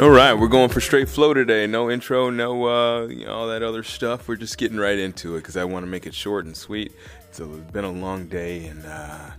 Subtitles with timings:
[0.00, 1.68] All right, we're going for straight flow today.
[1.68, 4.26] No intro, no uh, you know, all that other stuff.
[4.26, 6.92] We're just getting right into it because I want to make it short and sweet.
[7.30, 9.30] So it's been a long day, and uh,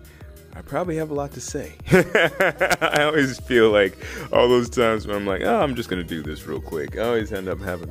[0.56, 1.74] I probably have a lot to say.
[1.92, 3.98] I always feel like
[4.32, 6.98] all those times when I'm like, oh, I'm just gonna do this real quick.
[6.98, 7.90] I always end up having,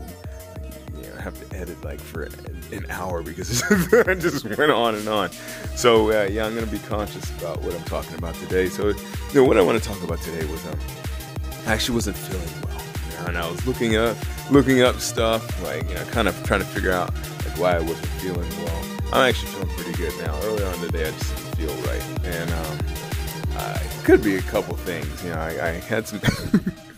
[0.96, 2.30] you know, have to edit like for
[2.72, 3.62] an hour because
[3.92, 5.30] it just went on and on.
[5.76, 8.70] So uh, yeah, I'm gonna be conscious about what I'm talking about today.
[8.70, 8.94] So you
[9.34, 10.78] know, what I want to talk about today was um.
[11.66, 12.82] Actually wasn't feeling well.
[13.10, 14.16] You know, and I was looking up
[14.50, 17.12] looking up stuff, like, you know, kind of trying to figure out
[17.44, 18.84] like why I wasn't feeling well.
[19.12, 20.38] I'm actually feeling pretty good now.
[20.42, 22.26] Early on today I just didn't feel right.
[22.26, 22.94] And um
[24.04, 25.24] it could be a couple things.
[25.24, 26.20] You know, I, I had some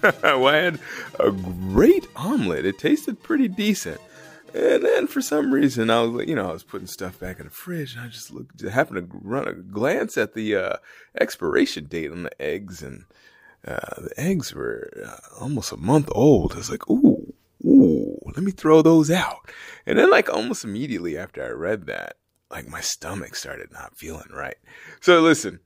[0.23, 0.81] well, I had
[1.21, 2.65] a great omelet.
[2.65, 4.01] It tasted pretty decent.
[4.55, 7.47] And then for some reason, I was you know, I was putting stuff back in
[7.47, 10.77] the fridge, and I just looked, happened to run a glance at the uh,
[11.21, 13.05] expiration date on the eggs, and
[13.67, 16.53] uh, the eggs were uh, almost a month old.
[16.53, 17.33] I was like, ooh,
[17.65, 19.51] ooh, let me throw those out.
[19.87, 22.17] And then, like, almost immediately after I read that,
[22.51, 24.57] like, my stomach started not feeling right.
[25.01, 25.61] So, listen,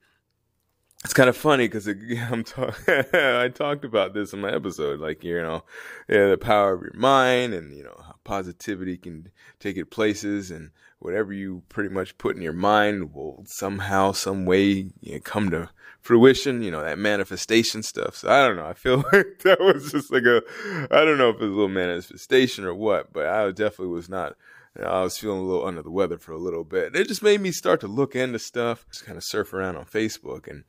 [1.03, 1.87] it's kind of funny because
[2.31, 2.79] I'm talk-
[3.13, 5.63] I talked about this in my episode, like you know,
[6.07, 7.99] yeah, the power of your mind, and you know
[8.31, 9.29] positivity can
[9.59, 14.45] take it places, and whatever you pretty much put in your mind will somehow, some
[14.45, 16.63] way, you know, come to fruition.
[16.63, 18.15] You know that manifestation stuff.
[18.15, 18.67] So I don't know.
[18.67, 20.41] I feel like that was just like a,
[20.89, 24.07] I don't know if it was a little manifestation or what, but I definitely was
[24.07, 24.37] not
[24.81, 26.95] I was feeling a little under the weather for a little bit.
[26.95, 29.83] It just made me start to look into stuff, just kind of surf around on
[29.83, 30.49] Facebook.
[30.49, 30.63] And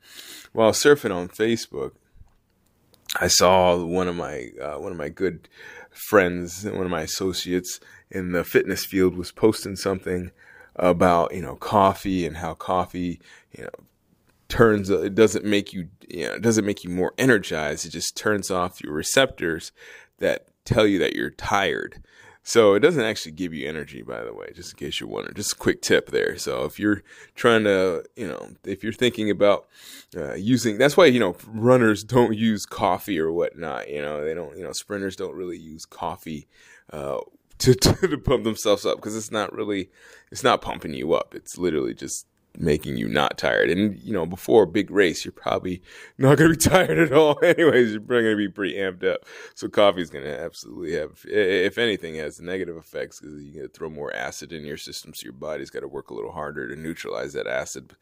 [0.51, 1.93] while surfing on Facebook,
[3.21, 5.47] I saw one of my uh, one of my good
[5.93, 10.31] friends, one of my associates in the fitness field, was posting something
[10.75, 13.21] about you know coffee and how coffee
[13.55, 13.69] you know
[14.49, 17.85] turns uh, it doesn't make you you know it doesn't make you more energized.
[17.85, 19.71] It just turns off your receptors
[20.19, 22.03] that tell you that you're tired.
[22.45, 25.33] So it doesn't actually give you energy, by the way, just in case you're wondering.
[25.33, 26.37] Just a quick tip there.
[26.37, 27.01] So if you're
[27.35, 29.65] trying to, you know, if you're thinking about
[30.15, 33.89] uh, using, that's why, you know, runners don't use coffee or whatnot.
[33.89, 36.47] You know, they don't, you know, sprinters don't really use coffee
[36.91, 37.19] uh,
[37.59, 39.89] to, to pump themselves up because it's not really,
[40.29, 41.33] it's not pumping you up.
[41.33, 42.27] It's literally just
[42.57, 43.69] making you not tired.
[43.69, 45.81] And you know, before a big race, you're probably
[46.17, 47.39] not going to be tired at all.
[47.43, 49.25] Anyways, you're probably going to be pretty amped up.
[49.55, 53.61] So coffee is going to absolutely have, if anything, has negative effects because you get
[53.61, 56.31] to throw more acid in your system, so your body's got to work a little
[56.31, 57.95] harder to neutralize that acid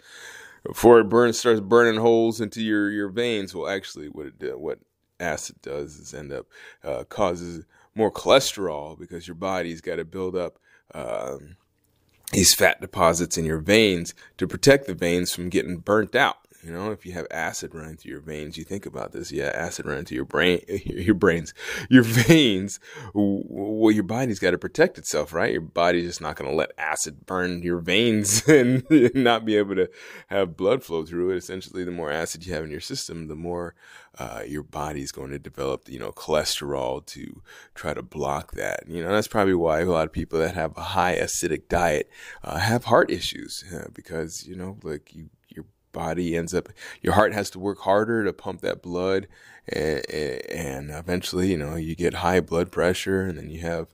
[0.64, 3.56] before it burns, starts burning holes into your your veins.
[3.56, 4.80] Well, actually, what it what
[5.20, 6.48] acid does is end up
[6.84, 10.60] uh, causes more cholesterol because your body's got to build up.
[10.94, 11.56] Um,
[12.32, 16.38] these fat deposits in your veins to protect the veins from getting burnt out.
[16.64, 19.32] You know, if you have acid running through your veins, you think about this.
[19.32, 21.54] Yeah, acid running through your brain, your brains,
[21.90, 22.80] your veins.
[23.14, 25.52] Well, your body's got to protect itself, right?
[25.52, 28.86] Your body's just not going to let acid burn your veins and
[29.16, 29.90] not be able to
[30.28, 31.38] have blood flow through it.
[31.38, 33.74] Essentially, the more acid you have in your system, the more
[34.20, 37.42] uh, your body's going to develop, you know, cholesterol to
[37.74, 38.84] try to block that.
[38.88, 42.10] You know, that's probably why a lot of people that have a high acidic diet
[42.44, 45.30] uh, have heart issues uh, because you know, like you
[45.92, 46.70] body ends up
[47.02, 49.28] your heart has to work harder to pump that blood
[49.68, 53.88] and, and eventually you know you get high blood pressure and then you have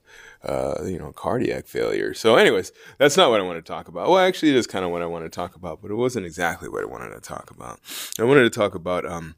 [0.44, 4.08] uh, you know cardiac failure so anyways that's not what i want to talk about
[4.08, 6.24] well actually it is kind of what i want to talk about but it wasn't
[6.24, 7.80] exactly what i wanted to talk about
[8.18, 9.34] i wanted to talk about um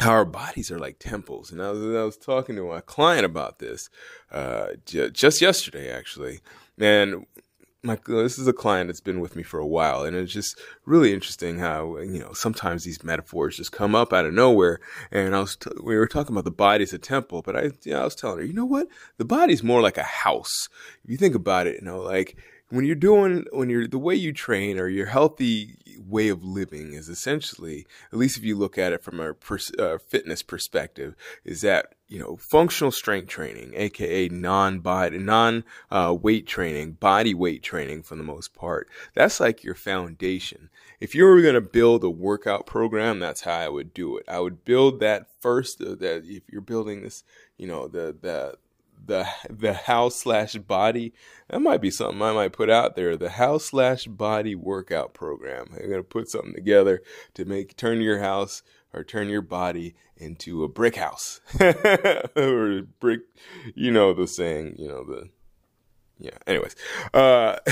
[0.00, 1.52] how our bodies are like temples.
[1.52, 3.90] And I was, I was talking to a client about this
[4.32, 6.40] uh, j- just yesterday, actually.
[6.78, 7.26] And
[7.82, 10.60] my this is a client that's been with me for a while, and it's just
[10.84, 14.80] really interesting how you know sometimes these metaphors just come up out of nowhere.
[15.10, 17.62] And I was t- we were talking about the body as a temple, but I
[17.82, 20.68] you know, I was telling her, you know what, the body's more like a house.
[21.04, 22.36] If you think about it, you know, like
[22.70, 26.92] when you're doing when you're the way you train or your healthy way of living
[26.92, 31.14] is essentially at least if you look at it from a pers- uh, fitness perspective
[31.44, 37.32] is that you know functional strength training aka non body non uh, weight training body
[37.32, 40.68] weight training for the most part that's like your foundation
[41.00, 44.26] if you were going to build a workout program, that's how I would do it.
[44.28, 45.80] I would build that first.
[45.80, 47.24] Uh, that if you're building this,
[47.56, 48.58] you know, the the
[49.06, 51.14] the the house slash body
[51.48, 53.16] that might be something I might put out there.
[53.16, 55.70] The house slash body workout program.
[55.72, 57.02] I'm gonna put something together
[57.34, 58.62] to make turn your house
[58.92, 61.40] or turn your body into a brick house
[62.36, 63.20] or brick.
[63.74, 64.76] You know the saying.
[64.78, 65.28] You know the
[66.18, 66.36] yeah.
[66.46, 66.76] Anyways,
[67.14, 67.56] uh,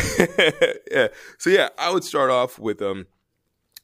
[0.91, 1.09] yeah.
[1.39, 3.07] So yeah, I would start off with um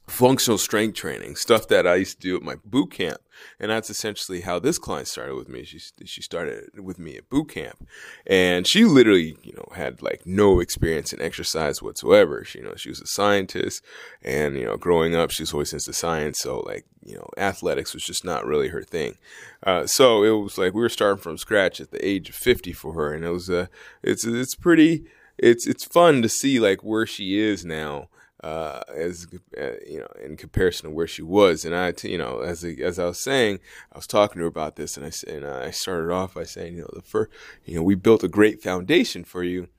[0.07, 3.17] functional strength training, stuff that I used to do at my boot camp.
[3.59, 5.63] And that's essentially how this client started with me.
[5.63, 7.85] She, she started with me at boot camp
[8.25, 12.45] and she literally, you know, had like no experience in exercise whatsoever.
[12.45, 13.83] She, you know, she was a scientist
[14.21, 16.39] and, you know, growing up, she was always into science.
[16.39, 19.17] So like, you know, athletics was just not really her thing.
[19.63, 22.71] Uh, so it was like we were starting from scratch at the age of 50
[22.73, 23.13] for her.
[23.13, 23.67] And it was, uh,
[24.01, 25.05] it's, it's pretty,
[25.37, 28.07] it's, it's fun to see like where she is now
[28.45, 29.25] uh, as
[29.59, 31.65] uh, you know, in comparison to where she was.
[31.65, 33.59] And I, you know, as as I was saying,
[33.91, 36.75] I was talking to her about this, and I and I started off by saying,
[36.75, 37.31] you know, the first,
[37.65, 39.69] you know, we built a great foundation for you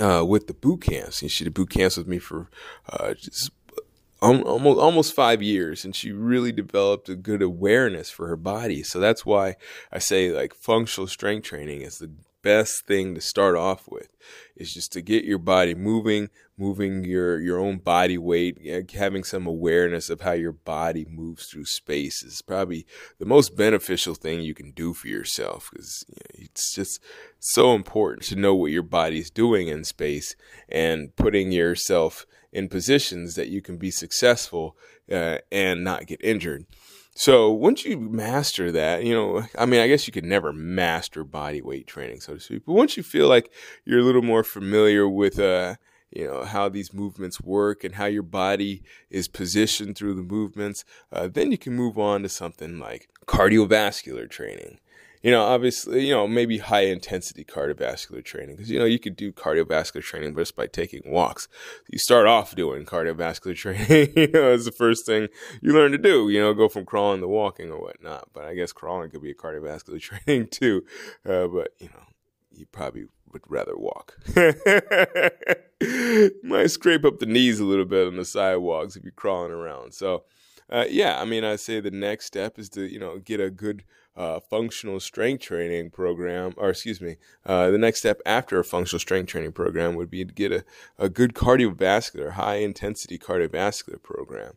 [0.00, 1.20] uh, with the boot camps.
[1.20, 2.48] And she did boot camps with me for
[2.88, 3.50] uh, just
[4.22, 9.00] almost almost five years and she really developed a good awareness for her body so
[9.00, 9.54] that's why
[9.90, 12.10] i say like functional strength training is the
[12.42, 14.08] best thing to start off with
[14.56, 18.58] is just to get your body moving, moving your your own body weight,
[18.92, 22.86] having some awareness of how your body moves through space is probably
[23.18, 27.00] the most beneficial thing you can do for yourself because you know, it's just
[27.38, 30.34] so important to know what your body's doing in space
[30.68, 34.76] and putting yourself in positions that you can be successful
[35.10, 36.66] uh, and not get injured.
[37.20, 41.22] So once you master that, you know, I mean, I guess you could never master
[41.22, 42.62] body weight training, so to speak.
[42.64, 43.52] But once you feel like
[43.84, 45.74] you're a little more familiar with, uh,
[46.10, 50.86] you know, how these movements work and how your body is positioned through the movements,
[51.12, 54.78] uh, then you can move on to something like cardiovascular training
[55.22, 59.16] you know, obviously, you know, maybe high intensity cardiovascular training because, you know, you could
[59.16, 61.46] do cardiovascular training just by taking walks.
[61.88, 65.28] You start off doing cardiovascular training, you know, as the first thing
[65.60, 68.28] you learn to do, you know, go from crawling to walking or whatnot.
[68.32, 70.84] But I guess crawling could be a cardiovascular training too.
[71.28, 72.04] Uh, but, you know,
[72.50, 74.16] you probably would rather walk.
[76.42, 79.92] Might scrape up the knees a little bit on the sidewalks if you're crawling around.
[79.92, 80.24] So,
[80.70, 83.50] uh, yeah, I mean, I say the next step is to, you know, get a
[83.50, 83.84] good
[84.16, 89.00] uh, functional strength training program, or excuse me, uh, the next step after a functional
[89.00, 90.64] strength training program would be to get a,
[90.98, 94.54] a good cardiovascular, high intensity cardiovascular program.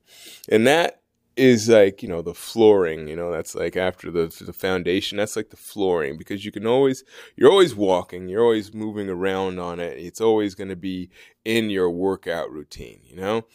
[0.49, 1.01] And that
[1.35, 5.35] is like, you know, the flooring, you know, that's like after the, the foundation, that's
[5.35, 7.03] like the flooring because you can always,
[7.35, 9.97] you're always walking, you're always moving around on it.
[9.97, 11.09] It's always going to be
[11.43, 13.45] in your workout routine, you know?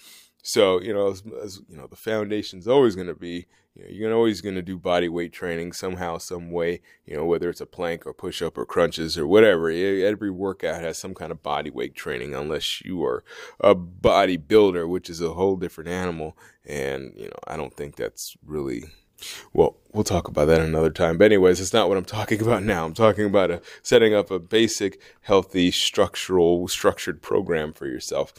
[0.49, 3.91] So, you know, as, as you know, the foundation's always going to be, you know,
[3.91, 7.61] you're always going to do body weight training somehow, some way, you know, whether it's
[7.61, 9.69] a plank or push up or crunches or whatever.
[9.69, 13.23] Every workout has some kind of body weight training, unless you are
[13.61, 16.35] a bodybuilder, which is a whole different animal.
[16.65, 18.85] And, you know, I don't think that's really
[19.53, 21.19] well, we'll talk about that another time.
[21.19, 22.87] But anyways, it's not what I'm talking about now.
[22.87, 28.33] I'm talking about a, setting up a basic, healthy, structural, structured program for yourself.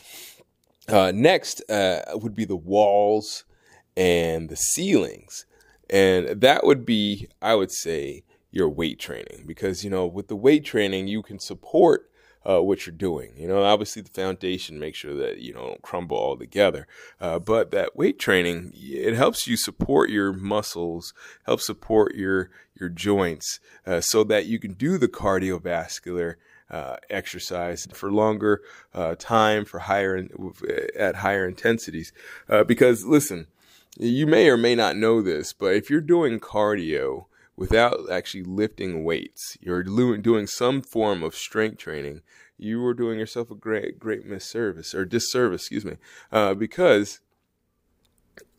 [0.89, 3.45] Uh, next uh, would be the walls
[3.95, 5.45] and the ceilings.
[5.89, 9.43] And that would be, I would say, your weight training.
[9.45, 12.09] Because, you know, with the weight training, you can support
[12.47, 13.33] uh, what you're doing.
[13.35, 16.87] You know, obviously the foundation makes sure that you know don't crumble all together.
[17.19, 22.89] Uh, but that weight training it helps you support your muscles, helps support your your
[22.89, 26.35] joints, uh, so that you can do the cardiovascular
[26.69, 28.61] uh, exercise for longer
[28.93, 30.27] uh, time for higher
[30.97, 32.11] at higher intensities.
[32.47, 33.47] Uh, because listen,
[33.97, 39.03] you may or may not know this, but if you're doing cardio without actually lifting
[39.03, 42.21] weights, you're doing some form of strength training.
[42.57, 45.97] You are doing yourself a great, great misservice or disservice, excuse me,
[46.31, 47.19] uh, because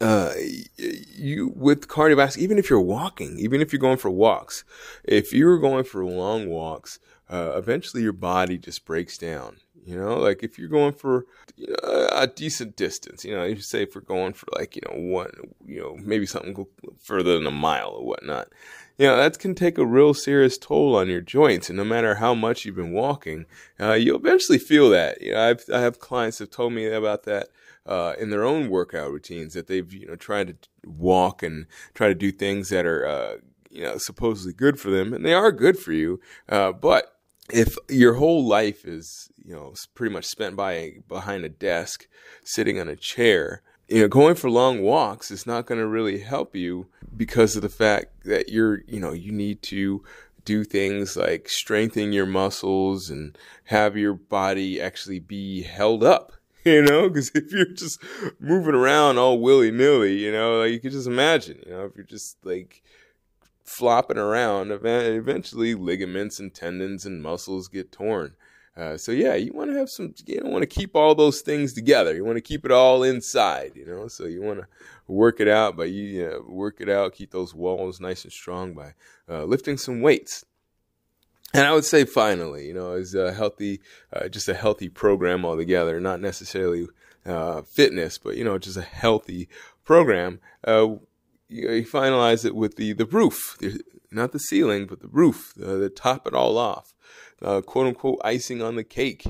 [0.01, 0.33] uh,
[0.77, 4.65] you with cardiovascular, even if you're walking, even if you're going for walks,
[5.05, 6.99] if you're going for long walks,
[7.31, 9.57] uh, eventually your body just breaks down.
[9.85, 11.25] You know, like if you're going for
[11.57, 14.83] you know, a decent distance, you know, you say if we're going for like, you
[14.87, 15.31] know, one,
[15.65, 16.67] you know, maybe something
[16.99, 18.49] further than a mile or whatnot,
[18.99, 21.71] you know, that can take a real serious toll on your joints.
[21.71, 23.47] And no matter how much you've been walking,
[23.81, 25.23] uh, you'll eventually feel that.
[25.23, 27.49] You know, I've, I have clients have told me about that.
[27.87, 32.09] Uh, in their own workout routines, that they've you know tried to walk and try
[32.09, 33.37] to do things that are uh,
[33.71, 36.21] you know supposedly good for them, and they are good for you.
[36.47, 37.20] Uh, but
[37.53, 42.07] if your whole life is you know pretty much spent by behind a desk
[42.45, 46.21] sitting on a chair you know going for long walks is not going to really
[46.21, 50.03] help you because of the fact that you're you know you need to
[50.45, 56.33] do things like strengthen your muscles and have your body actually be held up
[56.65, 57.09] you know?
[57.09, 58.03] Because if you're just
[58.39, 62.05] moving around all willy-nilly you know like you can just imagine you know if you're
[62.05, 62.83] just like
[63.71, 68.35] flopping around, eventually ligaments and tendons and muscles get torn.
[68.77, 70.15] Uh, so yeah, you want to have some.
[70.27, 72.15] You don't want to keep all those things together.
[72.15, 73.73] You want to keep it all inside.
[73.75, 74.67] You know, so you want to
[75.07, 77.15] work it out by you know, work it out.
[77.15, 78.95] Keep those walls nice and strong by
[79.29, 80.45] uh, lifting some weights.
[81.53, 83.81] And I would say finally, you know, is a healthy,
[84.13, 86.01] uh, just a healthy program altogether.
[86.01, 86.89] Not necessarily
[87.27, 89.49] uh, fitness, but you know, just a healthy
[89.85, 90.41] program
[91.51, 93.59] uh, you, finalize it with the the roof,
[94.11, 96.95] not the ceiling, but the roof, the, the top it all off,
[97.43, 99.25] uh, quote unquote icing on the cake,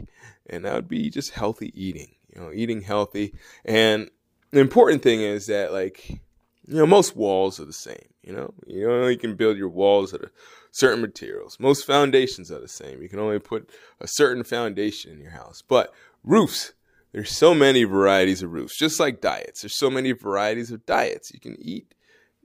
[0.49, 2.15] and that would be just healthy eating.
[2.35, 3.35] You know, eating healthy,
[3.65, 4.11] and
[4.51, 8.07] the important thing is that like you know most walls are the same.
[8.23, 10.31] You know, you you can build your walls out of
[10.71, 11.59] certain materials.
[11.59, 13.03] Most foundations are the same.
[13.03, 16.73] You can only put a certain foundation in your house, but roofs
[17.13, 19.63] there's so many varieties of roofs, just like diets.
[19.63, 21.33] There's so many varieties of diets.
[21.33, 21.93] You can eat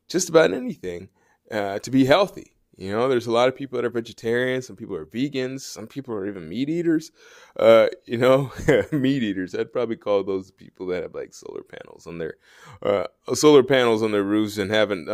[0.07, 1.09] just about anything
[1.51, 2.55] uh, to be healthy.
[2.77, 4.67] You know, there's a lot of people that are vegetarians.
[4.67, 5.61] Some people are vegans.
[5.61, 7.11] Some people are even meat eaters.
[7.57, 8.51] Uh, you know,
[8.91, 9.55] meat eaters.
[9.55, 12.35] I'd probably call those people that have like solar panels on their
[12.83, 15.11] uh, solar panels on their roofs and haven't uh,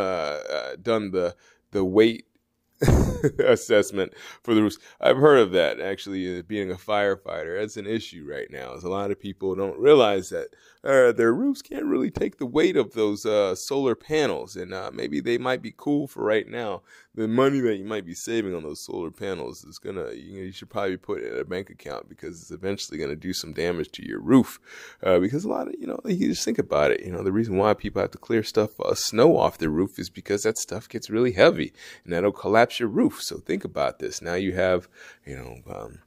[0.50, 1.36] uh, done the
[1.70, 2.26] the weight
[3.38, 4.78] assessment for the roofs.
[5.00, 6.40] I've heard of that actually.
[6.40, 8.74] Uh, being a firefighter, that's an issue right now.
[8.74, 10.48] A lot of people don't realize that
[10.84, 14.90] uh, their roofs can't really take the weight of those uh, solar panels, and uh,
[14.92, 16.82] maybe they might be cool for right now.
[17.14, 20.42] The money that you might be saving on those solar panels is gonna you, know,
[20.44, 23.52] you should probably put it in a bank account because it's eventually gonna do some
[23.52, 24.58] damage to your roof.
[25.02, 27.00] Uh, because a lot of you know you just think about it.
[27.04, 29.98] You know the reason why people have to clear stuff uh, snow off their roof
[29.98, 31.72] is because that stuff gets really heavy
[32.04, 33.22] and that'll collapse your roof.
[33.22, 34.20] So think about this.
[34.20, 34.88] Now you have
[35.24, 35.74] you know.
[35.74, 35.98] Um,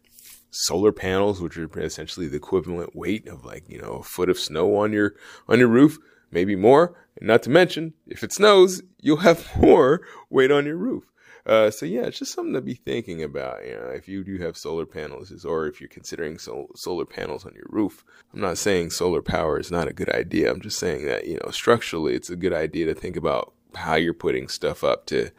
[0.55, 4.39] solar panels, which are essentially the equivalent weight of like, you know, a foot of
[4.39, 5.15] snow on your,
[5.47, 5.97] on your roof,
[6.31, 6.95] maybe more.
[7.17, 11.05] And not to mention, if it snows, you'll have more weight on your roof.
[11.45, 13.63] Uh, so yeah, it's just something to be thinking about.
[13.63, 17.45] You know, if you do have solar panels, or if you're considering sol- solar panels
[17.45, 18.03] on your roof.
[18.33, 20.51] I'm not saying solar power is not a good idea.
[20.51, 23.95] I'm just saying that you know structurally, it's a good idea to think about how
[23.95, 25.29] you're putting stuff up to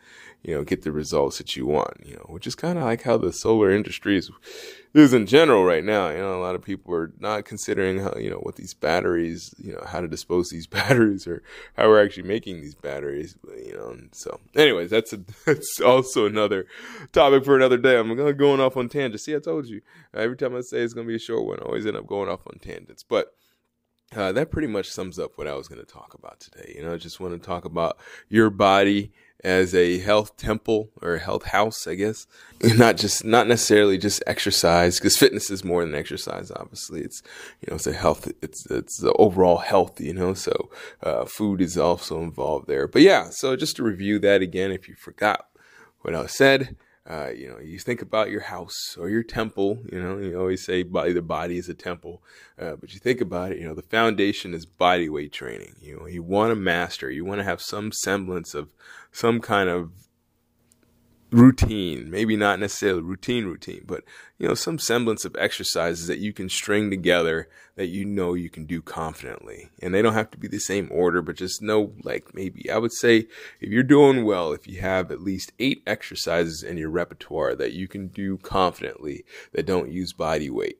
[0.47, 3.03] you know, get the results that you want, you know, which is kind of like
[3.03, 4.31] how the solar industry is,
[4.95, 6.09] is in general right now.
[6.09, 9.53] You know, a lot of people are not considering how, you know, what these batteries,
[9.59, 11.43] you know, how to dispose these batteries or
[11.77, 13.97] how we're actually making these batteries, you know.
[14.13, 16.67] So, anyways, that's a, that's also another
[17.11, 17.99] topic for another day.
[17.99, 19.25] I'm going off on tangents.
[19.25, 19.81] See, I told you
[20.15, 22.07] every time I say it's going to be a short one, I always end up
[22.07, 23.35] going off on tangents, but
[24.15, 26.75] uh, that pretty much sums up what I was going to talk about today.
[26.77, 27.99] You know, I just want to talk about
[28.29, 29.11] your body
[29.45, 32.27] as a health temple or health house, I guess.
[32.63, 36.51] Not just, not necessarily just exercise, because fitness is more than exercise.
[36.51, 37.23] Obviously, it's
[37.61, 40.33] you know, it's a health, it's it's the overall health, you know.
[40.33, 40.71] So
[41.03, 42.89] uh, food is also involved there.
[42.89, 45.49] But yeah, so just to review that again, if you forgot
[46.01, 46.77] what I said.
[47.09, 49.79] Uh, you know, you think about your house or your temple.
[49.93, 52.21] You know, you always say body, the body is a temple,
[52.59, 53.59] uh, but you think about it.
[53.59, 55.77] You know, the foundation is body weight training.
[55.81, 57.11] You know, you want to master.
[57.11, 58.75] You want to have some semblance of
[59.13, 59.93] some kind of
[61.37, 64.05] routine, maybe not necessarily routine routine, but
[64.39, 68.49] you know, some semblance of exercises that you can string together that you know you
[68.49, 69.69] can do confidently.
[69.83, 72.79] And they don't have to be the same order, but just know like maybe I
[72.79, 73.27] would say
[73.61, 77.73] if you're doing well, if you have at least eight exercises in your repertoire that
[77.73, 80.79] you can do confidently that don't use body weight.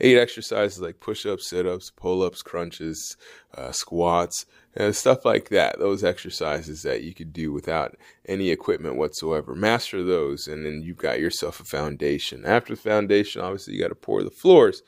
[0.00, 3.16] Eight exercises like push ups, sit ups, pull ups, crunches,
[3.54, 5.78] uh, squats, and stuff like that.
[5.78, 7.96] Those exercises that you could do without
[8.26, 9.54] any equipment whatsoever.
[9.54, 12.44] Master those, and then you've got yourself a foundation.
[12.44, 14.82] After the foundation, obviously, you got to pour the floors.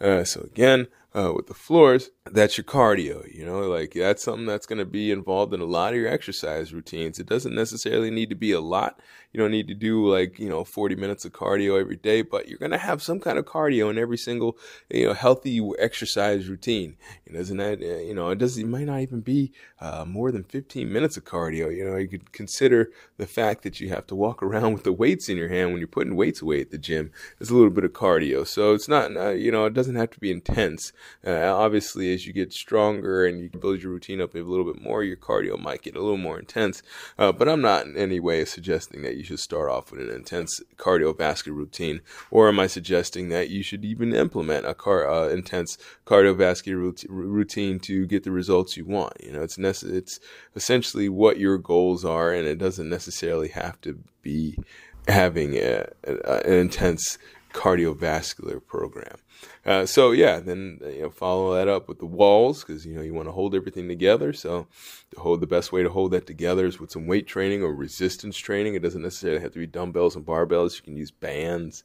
[0.00, 3.32] Uh, so again, uh, with the floors, that's your cardio.
[3.34, 6.08] You know, like that's something that's going to be involved in a lot of your
[6.08, 7.18] exercise routines.
[7.18, 9.00] It doesn't necessarily need to be a lot.
[9.32, 12.48] You don't need to do like, you know, 40 minutes of cardio every day, but
[12.48, 14.56] you're going to have some kind of cardio in every single,
[14.90, 16.96] you know, healthy exercise routine.
[17.26, 20.32] It doesn't, that, uh, you know, it doesn't, it might not even be uh, more
[20.32, 21.74] than 15 minutes of cardio.
[21.74, 24.92] You know, you could consider the fact that you have to walk around with the
[24.92, 27.10] weights in your hand when you're putting weights away at the gym.
[27.38, 28.46] It's a little bit of cardio.
[28.46, 30.92] So it's not, uh, you know, it doesn't have to be intense
[31.26, 34.80] Uh, obviously, as you get stronger and you build your routine up a little bit
[34.80, 36.82] more, your cardio might get a little more intense.
[37.18, 40.10] Uh, but I'm not in any way suggesting that you should start off with an
[40.10, 45.28] intense cardiovascular routine, or am I suggesting that you should even implement a car uh,
[45.28, 49.14] intense cardiovascular routine to get the results you want?
[49.22, 50.18] You know, it's nece- it's
[50.56, 54.58] essentially what your goals are, and it doesn't necessarily have to be
[55.06, 57.18] having a, a, an intense
[57.52, 59.16] cardiovascular program.
[59.64, 63.02] Uh, so yeah, then you know follow that up with the walls because you know
[63.02, 64.32] you want to hold everything together.
[64.32, 64.66] So
[65.10, 67.74] to hold the best way to hold that together is with some weight training or
[67.74, 68.74] resistance training.
[68.74, 70.76] It doesn't necessarily have to be dumbbells and barbells.
[70.76, 71.84] You can use bands.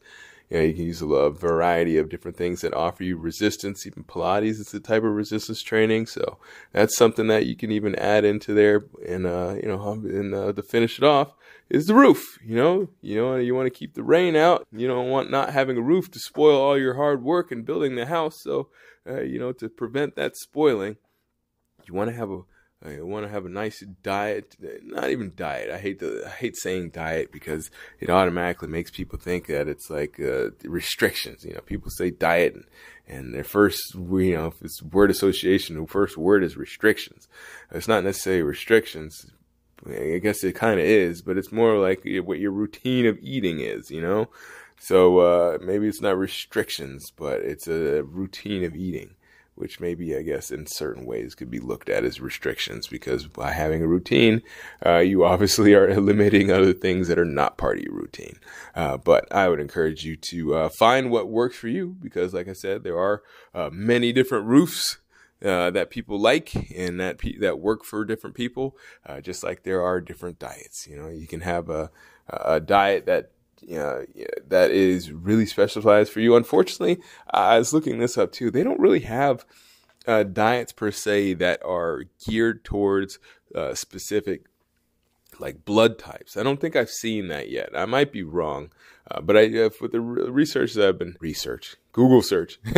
[0.50, 3.88] You, know, you can use a variety of different things that offer you resistance.
[3.88, 6.38] Even Pilates is a type of resistance training, so
[6.74, 8.86] that's something that you can even add into there.
[9.08, 11.34] And uh, you know, and uh, to finish it off,
[11.74, 12.38] is the roof.
[12.46, 14.65] You know, you know, you want to keep the rain out.
[14.72, 17.96] You don't want not having a roof to spoil all your hard work in building
[17.96, 18.42] the house.
[18.42, 18.70] So,
[19.10, 20.98] uh, you know, to prevent that spoiling,
[21.86, 22.42] you want to have a
[22.86, 25.72] I want to have a nice diet, not even diet.
[25.72, 29.89] I hate the I hate saying diet because it automatically makes people think that it's
[29.89, 31.46] like uh, restrictions.
[31.46, 32.65] You know, people say diet and,
[33.08, 37.30] and their first, you know, it's word association, the first word is restrictions.
[37.72, 39.27] It's not necessarily restrictions.
[39.88, 43.60] I guess it kind of is, but it's more like what your routine of eating
[43.60, 44.30] is, you know?
[44.78, 49.16] So uh, maybe it's not restrictions, but it's a routine of eating,
[49.56, 53.52] which maybe, I guess, in certain ways could be looked at as restrictions because by
[53.52, 54.42] having a routine,
[54.86, 58.38] uh, you obviously are eliminating other things that are not part of your routine.
[58.75, 62.48] Uh, but I would encourage you to uh, find what works for you because, like
[62.48, 63.22] I said, there are
[63.54, 64.98] uh, many different roofs
[65.44, 68.78] uh, that people like and that pe- that work for different people.
[69.06, 70.88] Uh, just like there are different diets.
[70.88, 71.92] You know, you can have a
[72.30, 73.32] a diet that
[73.66, 74.06] you know,
[74.48, 76.36] that is really specialized for you.
[76.36, 78.52] Unfortunately, I was looking this up too.
[78.52, 79.46] They don't really have
[80.08, 83.20] uh, diets per se that are geared towards
[83.56, 84.46] uh, specific
[85.40, 86.38] like blood types.
[86.38, 87.70] I don't think I've seen that yet.
[87.76, 88.70] I might be wrong,
[89.10, 92.60] uh, but I with the re- research that I've been research Google search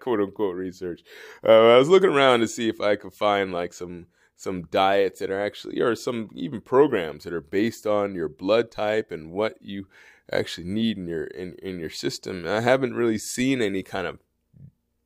[0.00, 1.02] quote unquote research.
[1.44, 5.20] Uh, I was looking around to see if I could find like some some diets
[5.20, 9.32] that are actually or some even programs that are based on your blood type and
[9.32, 9.88] what you
[10.30, 12.46] actually need in your in, in your system.
[12.46, 14.18] I haven't really seen any kind of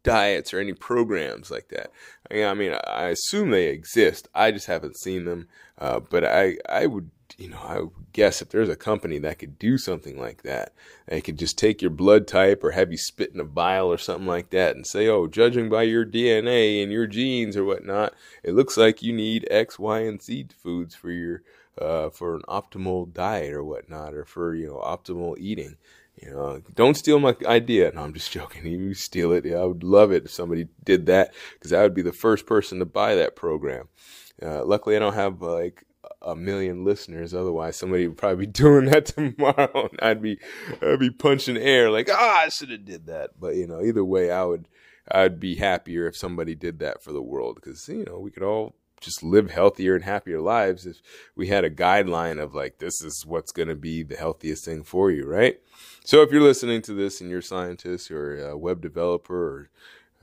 [0.02, 1.92] diets or any programs like that.
[2.30, 4.28] I mean, I assume they exist.
[4.34, 5.48] I just haven't seen them.
[5.78, 9.38] Uh, but I, I would, you know, I would guess if there's a company that
[9.38, 10.72] could do something like that,
[11.06, 13.98] they could just take your blood type or have you spit in a vial or
[13.98, 18.14] something like that and say, oh, judging by your DNA and your genes or whatnot,
[18.42, 21.42] it looks like you need X, Y, and Z foods for your,
[21.78, 25.76] uh, for an optimal diet or whatnot, or for, you know, optimal eating.
[26.20, 27.92] You know, don't steal my idea.
[27.94, 28.66] No, I'm just joking.
[28.70, 29.46] You steal it.
[29.46, 32.44] Yeah, I would love it if somebody did that because I would be the first
[32.44, 33.88] person to buy that program.
[34.42, 35.84] Uh, luckily, I don't have like
[36.22, 37.34] a million listeners.
[37.34, 40.38] Otherwise, somebody would probably be doing that tomorrow, and I'd be,
[40.82, 43.30] I'd be punching air like, ah, I should have did that.
[43.38, 44.68] But you know, either way, I would,
[45.10, 48.42] I'd be happier if somebody did that for the world because you know we could
[48.42, 51.00] all just live healthier and happier lives if
[51.34, 54.82] we had a guideline of like this is what's going to be the healthiest thing
[54.82, 55.60] for you, right?
[56.04, 59.70] So if you're listening to this and you're a scientist or a web developer or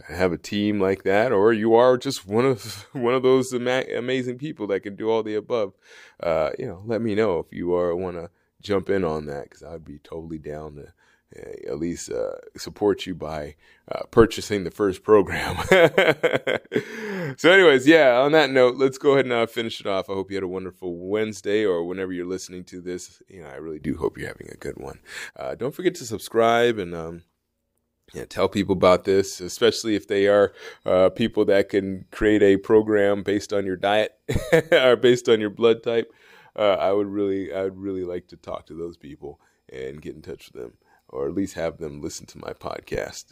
[0.06, 3.86] have a team like that, or you are just one of one of those ama-
[3.96, 5.74] amazing people that can do all the above,
[6.22, 8.30] uh, you know, let me know if you are want to
[8.62, 10.94] jump in on that because I'd be totally down to
[11.36, 13.56] uh, at least uh, support you by
[13.92, 15.58] uh, purchasing the first program.
[17.38, 20.10] so, anyways, yeah, on that note, let's go ahead and uh, finish it off.
[20.10, 23.22] I hope you had a wonderful Wednesday or whenever you're listening to this.
[23.28, 25.00] You know, I really do hope you're having a good one.
[25.36, 27.24] Uh, don't forget to subscribe and, um,
[28.14, 30.54] yeah, tell people about this, especially if they are
[30.86, 34.14] uh, people that can create a program based on your diet
[34.72, 36.12] or based on your blood type.
[36.56, 39.40] I would really, I would really like to talk to those people
[39.72, 40.74] and get in touch with them
[41.10, 43.26] or at least have them listen to my podcast.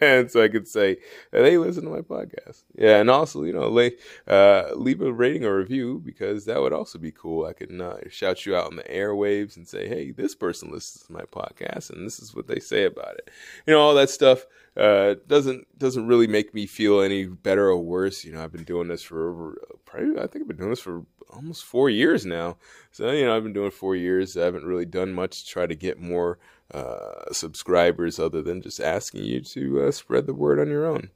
[0.00, 0.96] and so I could say,
[1.30, 2.62] they listen to my podcast.
[2.74, 2.98] Yeah.
[2.98, 3.92] And also, you know, lay,
[4.26, 7.44] uh, leave a rating or review because that would also be cool.
[7.44, 11.06] I can uh, shout you out on the airwaves and say, hey, this person listens
[11.06, 13.30] to my podcast and this is what they say about it.
[13.66, 17.76] You know, all that stuff uh, doesn't doesn't really make me feel any better or
[17.78, 18.24] worse.
[18.24, 20.80] You know, I've been doing this for over, probably, I think I've been doing this
[20.80, 22.56] for almost four years now.
[22.90, 24.36] So, you know, I've been doing four years.
[24.36, 26.38] I haven't really done much to try to get more
[26.72, 31.10] uh, subscribers other than just asking you to uh, spread the word on your own.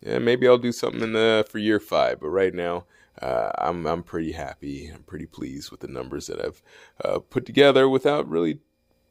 [0.00, 2.84] Yeah, maybe I'll do something in the, for year five, but right now
[3.20, 4.90] uh, I'm I'm pretty happy.
[4.92, 6.62] I'm pretty pleased with the numbers that I've
[7.04, 8.58] uh, put together without really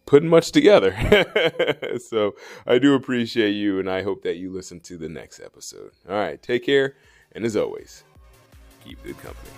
[0.05, 0.95] putting much together.
[2.09, 2.35] so
[2.67, 5.91] I do appreciate you, and I hope that you listen to the next episode.
[6.09, 6.95] All right, take care,
[7.31, 8.03] and as always,
[8.83, 9.49] keep good company.